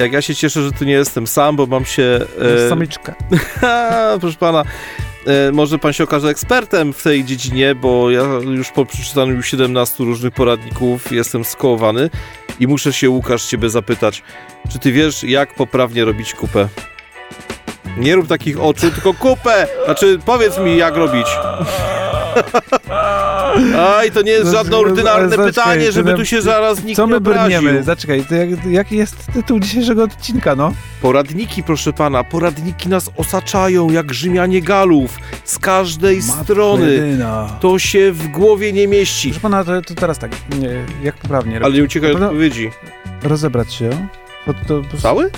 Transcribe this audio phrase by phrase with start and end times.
[0.00, 2.20] Jak ja się cieszę, że tu nie jestem sam, bo mam się...
[2.64, 2.68] E...
[2.68, 3.14] Samiczkę.
[4.20, 4.64] proszę pana,
[5.26, 9.50] e, może pan się okaże ekspertem w tej dziedzinie, bo ja już po przeczytaniu już
[9.50, 12.10] 17 różnych poradników jestem skołowany
[12.60, 14.22] i muszę się, Łukasz, ciebie zapytać,
[14.72, 16.68] czy ty wiesz, jak poprawnie robić kupę?
[17.96, 19.66] Nie rób takich oczu, tylko kupę!
[19.84, 21.26] Znaczy, powiedz mi, jak robić.
[23.78, 27.82] Aj, to nie jest żadne ordynarne pytanie, żeby tu się zaraz nikt Co my brniemy?
[27.82, 30.72] Zaczekaj, to jak, jaki jest tytuł dzisiejszego odcinka, no?
[31.02, 37.18] Poradniki, proszę pana, poradniki nas osaczają jak Rzymianie Galów z każdej Matko strony.
[37.60, 39.28] To się w głowie nie mieści.
[39.28, 40.30] Proszę pana, to, to teraz tak,
[40.60, 42.70] nie, jak poprawnie Ale nie uciekaj od odpowiedzi.
[43.22, 44.08] Rozebrać się.
[44.46, 45.30] To, to, Cały?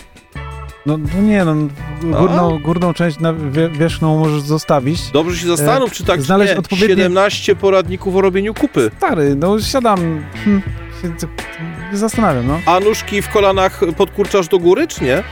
[0.86, 1.54] No, no nie, no,
[2.02, 3.34] górną, górną część na
[3.72, 5.10] wierzchną możesz zostawić.
[5.10, 7.04] Dobrze się zastanów, e, czy tak znaleźć nie, odpowiednie...
[7.04, 8.90] 17 poradników o robieniu kupy.
[8.96, 10.62] Stary, no siadam, hm,
[11.02, 12.58] się zastanawiam, no.
[12.66, 15.22] A nóżki w kolanach podkurczasz do góry, czy nie?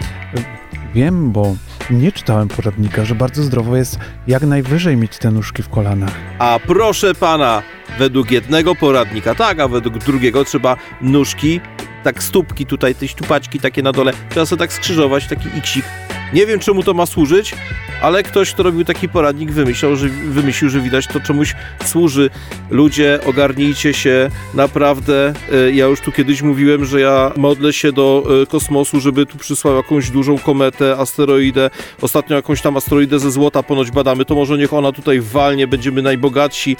[0.94, 1.56] Wiem, bo
[1.90, 6.12] nie czytałem poradnika, że bardzo zdrowo jest jak najwyżej mieć te nóżki w kolanach.
[6.38, 7.62] A proszę pana,
[7.98, 11.60] według jednego poradnika tak, a według drugiego trzeba nóżki
[12.04, 15.84] tak stópki tutaj, te ściupaczki takie na dole, trzeba sobie tak skrzyżować, taki iksik.
[16.32, 17.54] Nie wiem, czemu to ma służyć,
[18.02, 22.30] ale ktoś, kto robił taki poradnik, wymyślał, że, wymyślił, że widać to czemuś służy.
[22.70, 25.32] Ludzie, ogarnijcie się, naprawdę.
[25.52, 29.38] E, ja już tu kiedyś mówiłem, że ja modlę się do e, kosmosu, żeby tu
[29.38, 31.70] przysłał jakąś dużą kometę, asteroidę.
[32.00, 36.02] Ostatnio jakąś tam asteroidę ze złota ponoć badamy, to może niech ona tutaj walnie, będziemy
[36.02, 36.76] najbogatsi,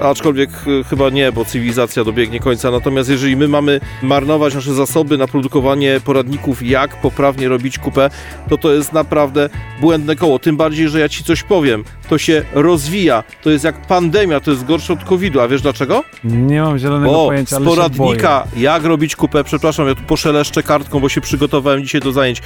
[0.00, 2.70] aczkolwiek e, chyba nie, bo cywilizacja dobiegnie końca.
[2.70, 8.10] Natomiast jeżeli my mamy marnować nasze zasoby na produkowanie poradników, jak poprawnie robić kupę,
[8.48, 9.48] to to jest naprawdę
[9.80, 10.38] błędne koło.
[10.38, 11.84] Tym bardziej, że ja ci coś powiem.
[12.08, 13.24] To się rozwija.
[13.42, 15.40] To jest jak pandemia, to jest gorsze od COVID-u.
[15.40, 16.04] A wiesz dlaczego?
[16.24, 20.62] Nie mam zielonego o, pojęcia, ale z poradnika, jak robić kupę, przepraszam, ja tu poszeleszczę
[20.62, 22.42] kartką, bo się przygotowałem dzisiaj do zajęć.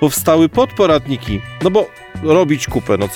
[0.00, 1.40] Powstały podporadniki.
[1.62, 1.90] No bo
[2.22, 3.08] robić kupę, no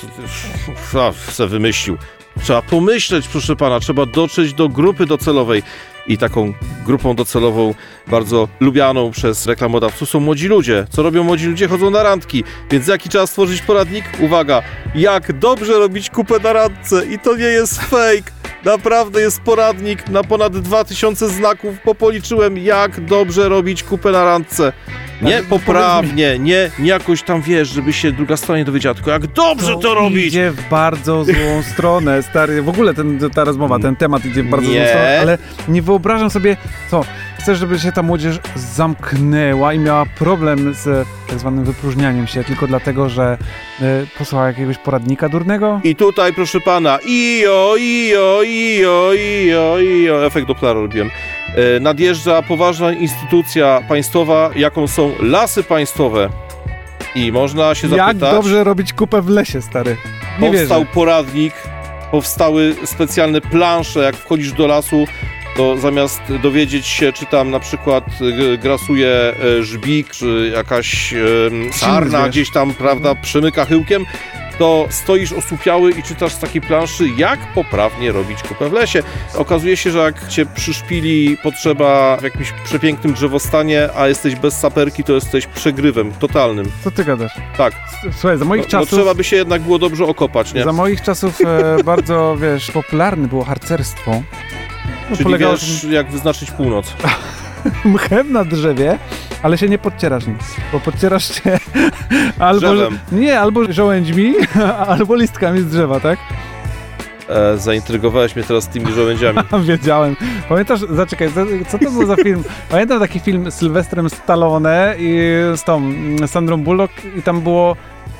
[0.92, 1.98] co, se wymyślił.
[2.42, 5.62] Trzeba pomyśleć, proszę pana, trzeba dotrzeć do grupy docelowej
[6.06, 6.52] i taką
[6.86, 7.74] grupą docelową
[8.06, 10.86] bardzo lubianą przez reklamodawców są młodzi ludzie.
[10.90, 11.68] Co robią młodzi ludzie?
[11.68, 12.44] Chodzą na randki.
[12.70, 14.04] Więc jaki czas stworzyć poradnik?
[14.20, 14.62] Uwaga,
[14.94, 18.33] jak dobrze robić kupę na randce i to nie jest fake.
[18.64, 24.72] Naprawdę jest poradnik na ponad 2000 znaków, bo policzyłem jak dobrze robić kupę na randce.
[25.22, 29.26] Nie poprawnie, nie, nie jakoś tam wiesz, żeby się druga strona nie dowiedziała, tylko jak
[29.26, 30.26] dobrze to, to robić.
[30.26, 32.62] idzie w bardzo złą stronę, stary.
[32.62, 34.78] W ogóle ten, ta rozmowa, ten temat idzie w bardzo nie.
[34.78, 35.38] złą stronę, ale
[35.68, 36.56] nie wyobrażam sobie,
[36.90, 37.04] co,
[37.44, 42.66] chcesz, żeby się ta młodzież zamknęła i miała problem z tak zwanym wypróżnianiem się tylko
[42.66, 43.38] dlatego, że
[43.80, 45.80] y, posłuchała jakiegoś poradnika durnego?
[45.84, 51.10] I tutaj, proszę pana, ijo, ijo, ijo, ijo, ijo, efekt Dopplera robiłem.
[51.76, 56.28] Y, nadjeżdża poważna instytucja państwowa, jaką są lasy państwowe.
[57.14, 58.06] I można się zapytać...
[58.06, 59.96] Jak dobrze robić kupę w lesie, stary?
[60.40, 60.92] Nie powstał wierzę.
[60.94, 61.54] poradnik,
[62.10, 65.06] powstały specjalne plansze, jak wchodzisz do lasu,
[65.56, 68.04] to zamiast dowiedzieć się, czy tam na przykład
[68.54, 71.14] e, grasuje e, żbik, czy jakaś
[71.72, 74.04] sarna gdzieś tam, prawda, przemyka chyłkiem,
[74.58, 79.02] to stoisz osłupiały i czytasz z takiej planszy, jak poprawnie robić kupę w lesie.
[79.34, 85.04] Okazuje się, że jak cię przyszpili potrzeba w jakimś przepięknym drzewostanie, a jesteś bez saperki,
[85.04, 86.66] to jesteś przegrywem totalnym.
[86.84, 87.32] Co ty gadasz?
[87.56, 87.72] Tak.
[88.12, 88.92] Słuchaj, za moich no, czasów...
[88.92, 90.64] No trzeba by się jednak było dobrze okopać, nie?
[90.64, 94.22] Za moich czasów e, bardzo, wiesz, popularne było harcerstwo.
[95.10, 96.94] No, Czyli wiesz, jak wyznaczyć północ.
[97.84, 98.98] Mchem na drzewie,
[99.42, 101.58] ale się nie podcierasz nic, bo podcierasz się
[102.38, 102.60] albo...
[102.60, 102.98] Drzewem.
[103.12, 104.34] Nie, albo żołędźmi,
[104.88, 106.18] albo listkami z drzewa, tak?
[107.28, 109.38] E, zaintrygowałeś mnie teraz tymi żołędziami.
[109.64, 110.16] Wiedziałem.
[110.48, 111.28] Pamiętasz, zaczekaj,
[111.68, 112.44] co to był za film?
[112.68, 115.18] Pamiętam taki film z Sylwestrem Stallone i
[115.56, 115.92] z tą
[116.26, 117.76] Sandrą Bullock i tam było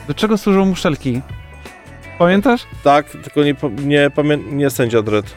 [0.08, 1.20] do czego służą muszelki?
[2.18, 2.66] Pamiętasz?
[2.84, 5.34] Tak, tylko nie, nie, nie, nie sędzia Dredd.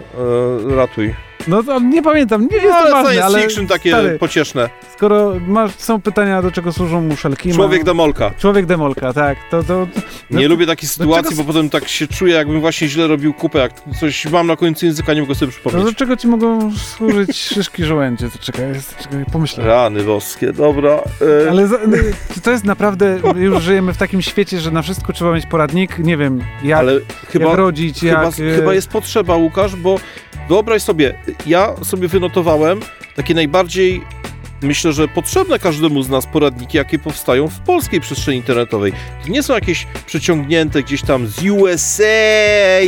[0.72, 1.14] E, ratuj.
[1.48, 3.42] No to nie pamiętam, nie jest no, to ważne, ale...
[3.42, 4.70] fiction takie stary, pocieszne.
[4.94, 7.54] Skoro masz, są pytania, do czego służą muszelki...
[7.54, 7.86] Człowiek ma...
[7.86, 8.32] demolka.
[8.38, 9.38] Człowiek demolka, tak.
[9.52, 9.88] To, to,
[10.30, 11.44] no, nie lubię takiej sytuacji, czego...
[11.44, 14.86] bo potem tak się czuję, jakbym właśnie źle robił kupę, jak coś mam na końcu
[14.86, 15.84] języka, nie mogę sobie przypomnieć.
[15.84, 18.30] No do czego ci mogą służyć szyszki żołędzie?
[18.30, 18.66] To czekaj,
[19.04, 19.66] czekaj pomyślę.
[19.66, 21.00] Rany boskie, dobra.
[21.46, 21.50] E...
[21.50, 21.98] Ale za, no,
[22.44, 26.18] to jest naprawdę, już żyjemy w takim świecie, że na wszystko trzeba mieć poradnik, nie
[26.18, 27.00] wiem, jak, Ale
[27.30, 28.36] chyba, jak rodzić, chyba, jak...
[28.36, 30.00] Chyba jest potrzeba, Łukasz, bo
[30.50, 31.14] wyobraź sobie,
[31.46, 32.80] ja sobie wynotowałem
[33.16, 34.02] takie najbardziej
[34.62, 38.94] myślę, że potrzebne każdemu z nas poradniki, jakie powstają w polskiej przestrzeni internetowej.
[39.24, 42.04] To nie są jakieś przeciągnięte gdzieś tam z USA,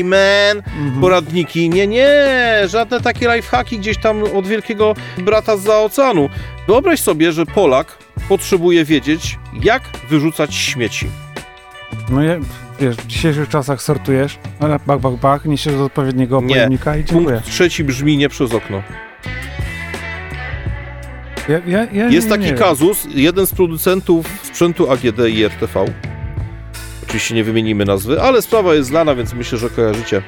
[0.03, 1.01] man, mhm.
[1.01, 1.69] poradniki.
[1.69, 2.27] Nie, nie,
[2.65, 6.29] żadne takie lifehacki gdzieś tam od wielkiego brata z oceanu.
[6.67, 7.97] Wyobraź sobie, że Polak
[8.29, 11.07] potrzebuje wiedzieć, jak wyrzucać śmieci.
[12.09, 12.35] No ja,
[12.79, 16.47] wiesz, w dzisiejszych czasach sortujesz, ale bak, bak, bak, niesiesz do odpowiedniego Nie.
[16.47, 17.35] pojemnika i dziękuję.
[17.35, 18.83] Punkt trzeci brzmi nie przez okno.
[21.49, 25.85] Ja, ja, ja Jest nie, taki nie kazus, jeden z producentów sprzętu AGD i RTV.
[27.03, 30.21] Oczywiście nie wymienimy nazwy, ale sprawa jest znana, więc myślę, że kojarzycie.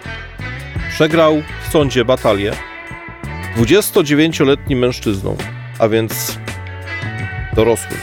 [0.89, 2.53] Przegrał w sądzie batalię
[3.57, 5.37] 29-letnim mężczyzną,
[5.79, 6.37] a więc
[7.55, 7.99] dorosłym.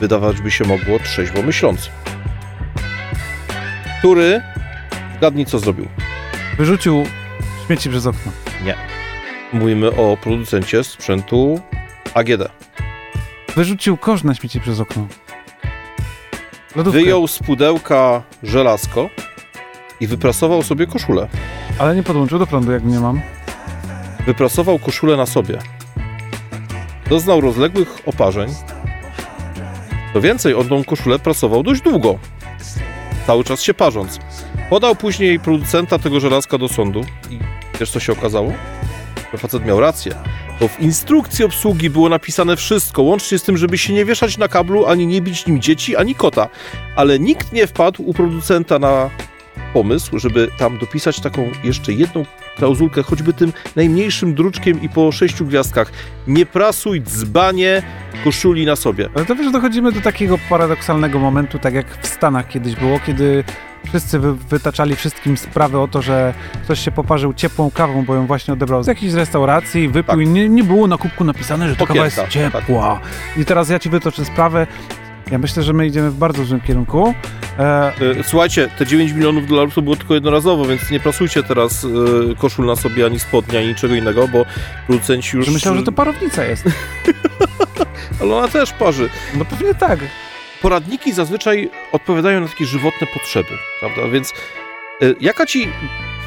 [0.00, 1.90] Wydawać by się mogło trzeźwo myślący.
[4.06, 4.42] Który,
[5.16, 5.88] zgadnij co zrobił.
[6.58, 7.04] Wyrzucił
[7.66, 8.32] śmieci przez okno.
[9.52, 11.60] Mówimy o producencie sprzętu
[12.14, 12.48] AGD.
[13.56, 15.06] Wyrzucił kosz na śmieci przez okno.
[16.76, 17.00] Lodówkę.
[17.00, 19.10] Wyjął z pudełka żelazko
[20.00, 21.28] i wyprasował sobie koszulę.
[21.78, 23.20] Ale nie podłączył do prądu, jak nie mam.
[24.26, 25.58] Wyprasował koszulę na sobie.
[27.10, 28.54] Doznał rozległych oparzeń.
[30.12, 32.18] Co więcej, on tą koszulę prasował dość długo.
[33.26, 34.18] Cały czas się parząc.
[34.70, 37.38] Podał później producenta tego żelazka do sądu i
[37.80, 38.52] wiesz co się okazało?
[39.32, 40.14] Że facet miał rację.
[40.60, 44.48] Bo w instrukcji obsługi było napisane wszystko, łącznie z tym, żeby się nie wieszać na
[44.48, 46.48] kablu, ani nie bić nim dzieci, ani kota.
[46.96, 49.10] Ale nikt nie wpadł u producenta na
[49.72, 52.24] pomysł, żeby tam dopisać taką jeszcze jedną
[52.56, 55.92] klauzulkę, choćby tym najmniejszym druczkiem i po sześciu gwiazdkach.
[56.26, 57.82] Nie prasuj dzbanie
[58.24, 59.08] koszuli na sobie.
[59.14, 63.44] Ale to wiesz, dochodzimy do takiego paradoksalnego momentu, tak jak w Stanach kiedyś było, kiedy
[63.88, 68.26] wszyscy wy, wytaczali wszystkim sprawę o to, że ktoś się poparzył ciepłą kawą, bo ją
[68.26, 70.20] właśnie odebrał z jakiejś restauracji, wypił Tak.
[70.20, 72.66] i nie, nie było na kubku napisane, że ta kawa jest Popielka, tak.
[72.66, 73.00] ciepła.
[73.36, 74.66] I teraz ja ci wytoczę sprawę.
[75.30, 77.14] Ja myślę, że my idziemy w bardzo złym kierunku.
[77.58, 81.84] E, E, Słuchajcie, te 9 milionów dolarów to było tylko jednorazowo, więc nie prasujcie teraz
[81.84, 84.44] e, koszul na sobie, ani spodnia, ani niczego innego, bo
[84.86, 85.46] producenci już...
[85.46, 86.64] że myślał, że to parownica jest.
[88.20, 89.08] Ale ona też parzy.
[89.38, 90.00] No pewnie tak.
[90.62, 93.50] Poradniki zazwyczaj odpowiadają na takie żywotne potrzeby,
[93.80, 94.08] prawda?
[94.08, 94.32] Więc
[95.02, 95.68] e, jaka ci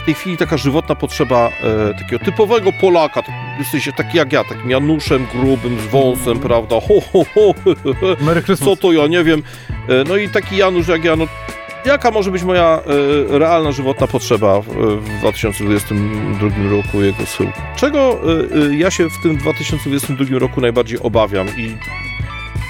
[0.02, 4.44] w tej chwili taka żywotna potrzeba e, takiego typowego Polaka, tak, jesteś taki jak ja,
[4.44, 6.76] takim Januszem grubym, z wąsem, prawda?
[6.76, 7.54] Ho, ho, ho,
[8.22, 9.44] Merry co to ja nie wiem.
[9.90, 11.26] E, No i taki Janusz jak ja, no
[11.86, 12.82] jaka może być moja
[13.32, 14.68] e, realna żywotna potrzeba w,
[15.02, 17.62] w 2022 roku jego schyłku?
[17.76, 21.78] Czego e, e, ja się w tym 2022 roku najbardziej obawiam i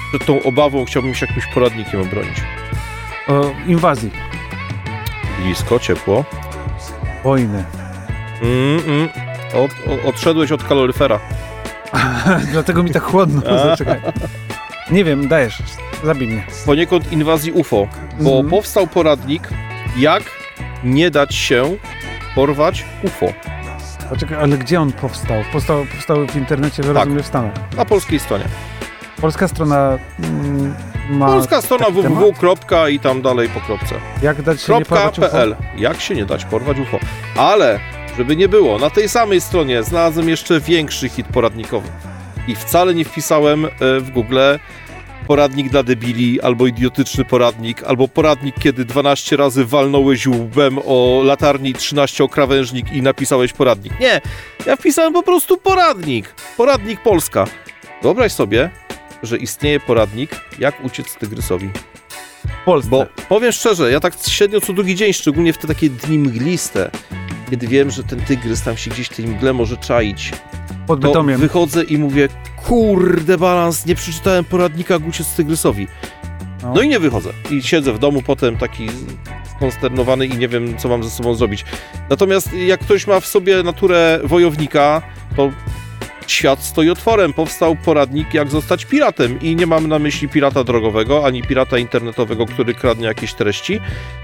[0.08, 2.36] przed tą obawą chciałbym się jakimś poradnikiem obronić?
[3.28, 4.10] O inwazji.
[5.42, 6.24] Blisko, ciepło.
[7.24, 7.64] Wojny.
[8.42, 9.08] Mm, mm.
[9.54, 11.20] Od, od, odszedłeś od kaloryfera.
[12.52, 13.40] Dlatego mi tak chłodno.
[13.40, 14.00] Zaczekaj.
[14.90, 15.62] Nie wiem, dajesz.
[16.04, 16.46] Zabij mnie.
[16.66, 17.88] Poniekąd inwazji UFO,
[18.20, 18.48] bo Mhm.
[18.50, 19.48] powstał poradnik,
[19.96, 20.22] jak
[20.84, 21.76] nie dać się
[22.34, 23.26] porwać UFO
[24.10, 25.42] Poczekaj, ale gdzie on powstał?
[25.52, 26.94] Powstał, powstał w internecie, Tak.
[26.96, 27.52] rozumiem, w Stanach.
[27.76, 28.44] na polskiej stronie.
[29.20, 30.74] Polska strona mm,
[31.10, 31.26] ma...
[31.26, 32.32] Polska strona www.
[32.38, 33.94] kropka i tam dalej po kropce.
[34.22, 35.28] Jak dać się nie porwać UFO?
[35.28, 35.56] .pl.
[35.76, 36.98] Jak się nie dać porwać UFO.
[37.36, 37.80] Ale,
[38.18, 41.88] żeby nie było, na tej samej stronie znalazłem jeszcze większy hit poradnikowy.
[42.48, 43.68] I wcale nie wpisałem e,
[44.00, 44.38] w Google
[45.26, 51.74] poradnik dla debili, albo idiotyczny poradnik, albo poradnik, kiedy 12 razy walnąłeś łbem o latarni
[51.74, 54.00] 13 o krawężnik i napisałeś poradnik.
[54.00, 54.20] Nie,
[54.66, 56.34] ja wpisałem po prostu poradnik.
[56.56, 57.44] Poradnik Polska.
[58.02, 58.70] Wyobraź sobie,
[59.22, 61.70] że istnieje poradnik, jak uciec tygrysowi.
[62.62, 62.90] W Polsce.
[62.90, 66.90] Bo powiem szczerze, ja tak średnio co drugi dzień, szczególnie w te takie dni mgliste,
[67.50, 70.32] kiedy wiem, że ten tygrys tam się gdzieś w tej mgle może czaić,
[70.86, 71.40] Pod to Bytomiem.
[71.40, 72.28] wychodzę i mówię,
[72.66, 75.86] kurde balans, nie przeczytałem poradnika jak uciec tygrysowi.
[76.62, 76.72] No.
[76.74, 77.30] No i nie wychodzę.
[77.50, 78.86] I siedzę w domu potem taki
[79.56, 81.64] skonsternowany i nie wiem, co mam ze sobą zrobić.
[82.10, 85.02] Natomiast jak ktoś ma w sobie naturę wojownika,
[85.36, 85.50] to
[86.30, 87.32] świat stoi otworem.
[87.32, 89.40] Powstał poradnik, jak zostać piratem.
[89.40, 93.80] I nie mam na myśli pirata drogowego, ani pirata internetowego, który kradnie jakieś treści.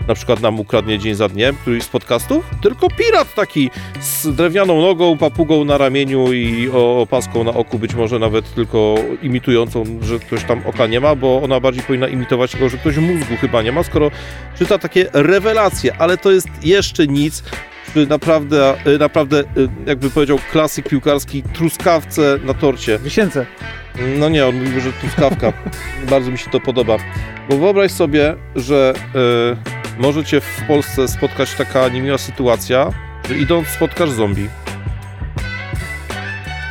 [0.09, 2.45] Na przykład nam ukradnie dzień za dniem, któryś z podcastów.
[2.63, 3.71] Tylko pirat taki
[4.01, 9.85] z drewnianą nogą, papugą na ramieniu i opaską na oku, być może nawet tylko imitującą,
[10.03, 13.37] że ktoś tam oka nie ma, bo ona bardziej powinna imitować tego, że ktoś mózgu
[13.41, 14.11] chyba nie ma, skoro
[14.59, 17.43] czyta takie rewelacje, ale to jest jeszcze nic
[18.07, 19.45] naprawdę, y, naprawdę, y,
[19.87, 22.99] jakby powiedział klasyk piłkarski, truskawce na torcie.
[22.99, 23.47] Wisience.
[24.19, 25.53] No nie, on mówił, że truskawka.
[26.11, 26.97] Bardzo mi się to podoba.
[27.51, 28.95] Bo wyobraź sobie, że
[29.97, 32.91] y, może cię w Polsce spotkać taka niemiła sytuacja,
[33.29, 34.49] że idąc spotkasz zombie.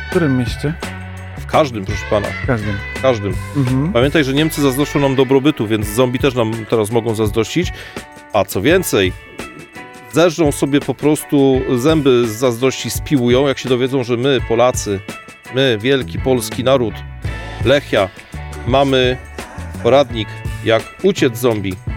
[0.06, 0.74] W którym mieście?
[1.38, 2.76] W każdym, proszę pana, W każdym.
[2.94, 3.34] w każdym.
[3.56, 3.92] Mhm.
[3.92, 7.72] Pamiętaj, że Niemcy zazdroszczą nam dobrobytu, więc zombie też nam teraz mogą zazdrościć.
[8.32, 9.12] A co więcej,
[10.16, 15.00] zeżrą sobie po prostu zęby z zazdrości, spiłują, jak się dowiedzą, że my, Polacy,
[15.54, 16.94] my, wielki polski naród,
[17.64, 18.08] Lechia,
[18.66, 19.16] mamy
[19.82, 20.28] poradnik,
[20.64, 21.95] jak uciec zombie.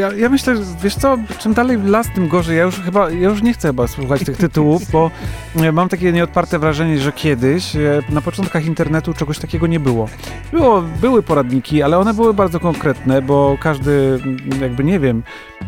[0.00, 2.56] Ja, ja, myślę, że wiesz co, czym dalej las, tym gorzej.
[2.56, 5.10] Ja już chyba, ja już nie chcę chyba słuchać tych tytułów, bo
[5.56, 10.08] e, mam takie nieodparte wrażenie, że kiedyś, e, na początkach internetu czegoś takiego nie było.
[10.52, 10.82] było.
[11.00, 14.20] Były poradniki, ale one były bardzo konkretne, bo każdy,
[14.60, 15.22] jakby nie wiem,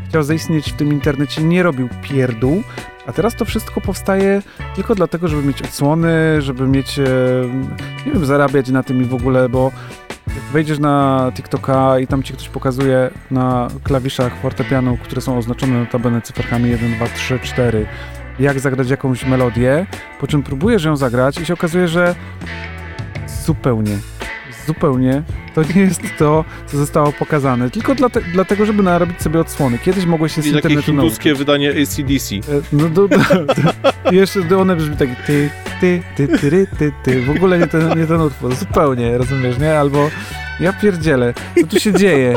[0.09, 2.63] chciał zaistnieć w tym internecie, nie robił pierdół,
[3.07, 4.43] a teraz to wszystko powstaje
[4.77, 7.05] tylko dlatego, żeby mieć odsłony, żeby mieć, e,
[8.07, 9.73] nie wiem, zarabiać na tym i w ogóle, bo
[10.53, 16.23] wejdziesz na TikToka i tam ci ktoś pokazuje na klawiszach fortepianu, które są oznaczone notabene
[16.23, 17.87] cyferkami 1, 2, 3, 4,
[18.41, 19.87] jak zagrać jakąś melodię,
[20.21, 22.15] po czym próbujesz ją zagrać i się okazuje, że
[23.47, 23.99] zupełnie,
[24.67, 25.23] zupełnie
[25.55, 29.79] to nie jest to, co zostało pokazane, tylko dlate, dlatego, żeby narobić sobie odsłony.
[29.79, 31.39] Kiedyś mogłeś się z I takie internetu hinduskie nauczyć.
[31.47, 32.35] wydanie ACDC.
[32.37, 32.41] E,
[32.73, 36.93] No do, do, do, jeszcze do one brzmi tak ty, ty, ty, ty, ty, ty,
[37.03, 37.23] ty.
[37.23, 39.79] W ogóle nie ten, nie ten utwór, zupełnie, rozumiesz, nie?
[39.79, 40.11] Albo
[40.61, 42.35] ja pierdzielę, co tu się dzieje?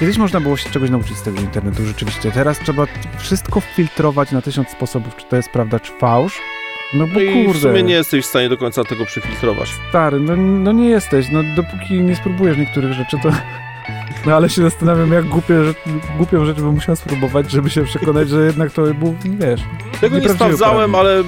[0.00, 2.32] Kiedyś można było się czegoś nauczyć z tego internetu rzeczywiście.
[2.32, 2.86] Teraz trzeba
[3.18, 6.40] wszystko filtrować na tysiąc sposobów, czy to jest prawda, czy fałsz.
[6.94, 9.68] No bo No i w kurde, sumie nie jesteś w stanie do końca tego przefiltrować.
[9.88, 13.30] stary, no, no nie jesteś, no dopóki nie spróbujesz niektórych rzeczy, to...
[14.26, 15.76] No ale się zastanawiam, jak głupie, rzecz,
[16.16, 19.60] głupią rzecz bym musiał spróbować, żeby się przekonać, że jednak to był, wiesz...
[20.00, 21.22] Tego nie sprawdzałem, ale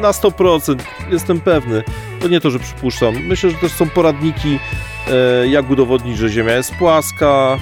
[0.00, 0.76] na 100%
[1.10, 1.82] jestem pewny.
[2.20, 3.14] To nie to, że przypuszczam.
[3.28, 4.58] Myślę, że też są poradniki,
[5.42, 7.58] e, jak udowodnić, że Ziemia jest płaska.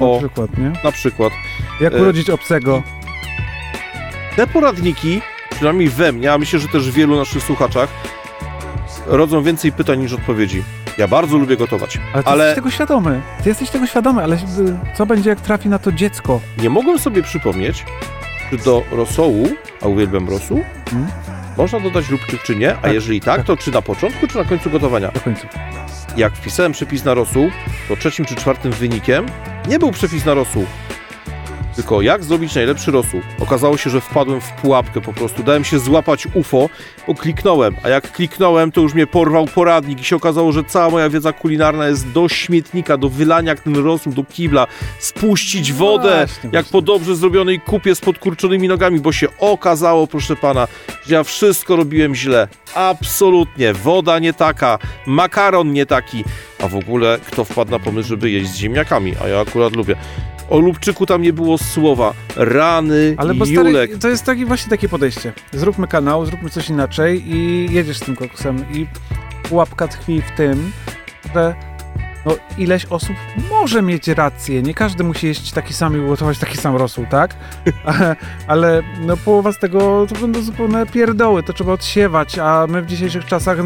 [0.00, 0.72] Na O, przykład, nie?
[0.84, 1.32] na przykład.
[1.80, 2.82] Jak E, urodzić obcego?
[4.36, 7.88] Te poradniki, przynajmniej we mnie, a myślę, że też w wielu naszych słuchaczach,
[9.06, 10.62] rodzą więcej pytań niż odpowiedzi.
[10.98, 13.20] Ja bardzo lubię gotować, Ale ty ale jesteś tego świadomy.
[13.42, 14.38] Ty jesteś tego świadomy, ale
[14.94, 16.40] co będzie, jak trafi na to dziecko?
[16.62, 17.84] nie mogłem sobie przypomnieć,
[18.50, 19.48] czy do rosołu,
[19.82, 21.08] a uwielbiam rosół, Hmm?
[21.58, 23.46] Można dodać lubczyk czy nie, a Tak, jeżeli tak, tak.
[23.46, 25.08] to czy na początku, czy na końcu gotowania.
[25.08, 25.48] Do końca.
[26.16, 27.50] jak wpisałem przepis na rosół,
[27.88, 29.26] to trzecim czy czwartym wynikiem
[29.68, 30.66] nie był przepis na rosół.
[31.78, 33.20] Tylko jak zrobić najlepszy rosół?
[33.40, 35.42] Okazało się, że wpadłem w pułapkę po prostu.
[35.42, 36.68] Dałem się złapać UFO,
[37.06, 37.76] bo kliknąłem.
[37.82, 41.32] A jak kliknąłem, to już mnie porwał poradnik i się okazało, że cała moja wiedza
[41.32, 44.66] kulinarna jest do śmietnika, do wylania jak ten rosół, do kibla.
[44.98, 46.72] Spuścić wodę, Właśnie, jak właśnie.
[46.72, 50.68] po dobrze zrobionej kupie z podkurczonymi nogami, bo się okazało, proszę pana,
[51.06, 52.48] że ja wszystko robiłem źle.
[52.74, 53.72] Absolutnie.
[53.74, 56.24] Woda nie taka, makaron nie taki.
[56.62, 59.14] A w ogóle kto wpadł na pomysł, żeby jeść z ziemniakami?
[59.24, 59.96] A ja akurat lubię.
[60.50, 62.14] O lubczyku tam nie było słowa.
[62.36, 63.90] Rany, Ale bo Julek.
[63.90, 65.32] stary, to jest taki, właśnie takie podejście.
[65.52, 68.64] Zróbmy kanał, zróbmy coś inaczej i jedziesz z tym koksem.
[68.72, 68.86] I
[69.42, 70.72] pułapka tkwi w tym,
[71.34, 71.54] że
[72.26, 73.16] no, ileś osób
[73.50, 74.62] może mieć rację.
[74.62, 77.34] Nie każdy musi jeść taki sam i gotować taki sam rosół, tak?
[77.84, 81.42] Ale, ale no, połowa z tego to będą zupełne pierdoły.
[81.42, 83.58] To trzeba odsiewać, a my w dzisiejszych czasach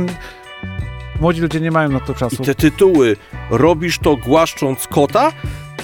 [1.21, 2.43] młodzi ludzie nie mają na to I czasu.
[2.43, 3.17] te tytuły.
[3.51, 5.33] Robisz to głaszcząc kota?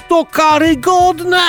[0.08, 1.42] To karygodne!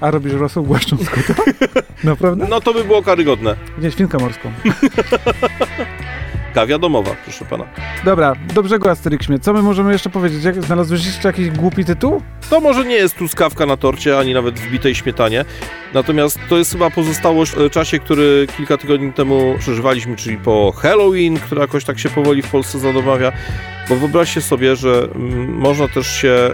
[0.00, 1.34] A robisz rosół głaszcząc kota?
[2.04, 2.46] Naprawdę?
[2.50, 3.56] No to by było karygodne.
[3.78, 4.52] Nie, świnkę morską.
[6.54, 7.64] Kawia domowa, proszę pana.
[8.04, 9.38] Dobra, do brzegu Asterixmie.
[9.38, 10.44] Co my możemy jeszcze powiedzieć?
[10.44, 12.22] Jak, znalazłeś jeszcze jakiś głupi tytuł?
[12.50, 15.44] To może nie jest truskawka na torcie, ani nawet w bitej śmietanie.
[15.94, 21.36] Natomiast to jest chyba pozostałość w czasie, który kilka tygodni temu przeżywaliśmy, czyli po Halloween,
[21.36, 23.32] która jakoś tak się powoli w Polsce zadomawia.
[23.88, 26.50] Bo wyobraźcie sobie, że mm, można też się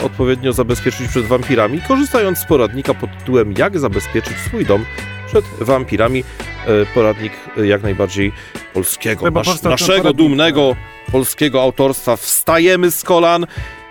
[0.00, 4.84] e, odpowiednio zabezpieczyć przed wampirami, korzystając z poradnika pod tytułem Jak zabezpieczyć swój dom
[5.30, 6.24] przed wampirami.
[6.66, 8.32] E, poradnik e, jak najbardziej
[8.74, 10.76] polskiego, nasz, naszego dumnego
[11.12, 12.16] polskiego autorstwa.
[12.16, 13.46] Wstajemy z kolan,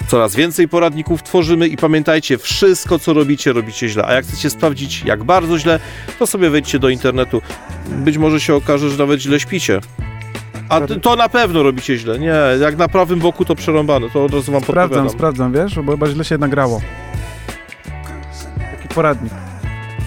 [0.08, 4.06] Coraz więcej poradników tworzymy i pamiętajcie, wszystko co robicie, robicie źle.
[4.06, 5.80] A jak chcecie sprawdzić, jak bardzo źle,
[6.20, 7.42] to sobie wejdźcie do internetu.
[7.90, 9.80] Być może się okaże, że nawet źle śpicie.
[10.70, 12.20] A to na pewno robicie źle.
[12.20, 15.18] Nie, jak na prawym boku to przerąbane, to od razu wam Sprawdzam, podpowiadam.
[15.18, 15.86] sprawdzam, wiesz?
[15.86, 16.82] Bo chyba źle się nagrało.
[18.78, 19.49] Taki poradnik.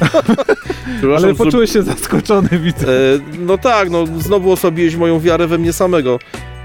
[1.17, 2.89] Ale poczułeś się zaskoczony, widzę.
[2.89, 6.19] E, no tak, no znowu osłabiłeś moją wiarę we mnie samego.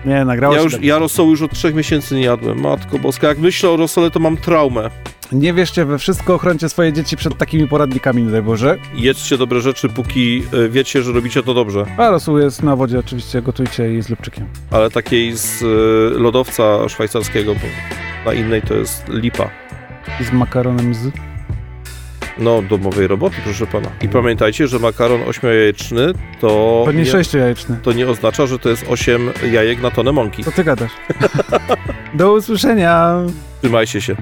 [0.06, 0.84] Nie, nagrało Ja już, tak.
[0.84, 2.62] ja rosołu już od trzech miesięcy nie jadłem.
[2.62, 4.90] Matko boska, jak myślę o rosole, to mam traumę.
[5.32, 8.78] Nie wierzcie we wszystko, ochrońcie swoje dzieci przed takimi poradnikami, daj Boże.
[8.96, 11.86] Jedzcie dobre rzeczy, póki e, wiecie, że robicie to dobrze.
[11.98, 14.46] A rosół jest na wodzie oczywiście, gotujcie i z lubczykiem.
[14.72, 17.62] ale takiej z y, lodowca szwajcarskiego, bo
[18.26, 19.50] na innej to jest lipa.
[20.22, 21.12] I z makaronem z...
[22.40, 23.90] No, domowej roboty, proszę pana.
[24.02, 27.78] I pamiętajcie, że makaron ośmiojajeczny to, To nie nie, sześciojajeczny.
[27.84, 30.44] to nie oznacza, że to jest 8 jajek na tonę mąki.
[30.44, 30.92] Co ty gadasz?
[32.14, 33.16] Do usłyszenia!
[33.62, 34.16] Trzymajcie się.